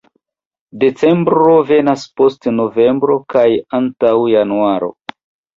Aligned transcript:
Decembro 0.83 1.51
venas 1.67 2.05
post 2.21 2.49
novembro 2.55 3.19
kaj 3.35 3.47
antaŭ 3.81 4.15
januaro. 4.37 4.95